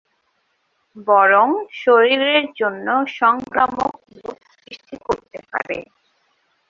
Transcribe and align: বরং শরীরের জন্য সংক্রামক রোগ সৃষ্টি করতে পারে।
বরং 1.07 1.47
শরীরের 1.81 2.45
জন্য 2.59 2.87
সংক্রামক 3.19 3.93
রোগ 4.15 4.37
সৃষ্টি 4.55 4.95
করতে 5.07 5.39
পারে। 5.51 5.77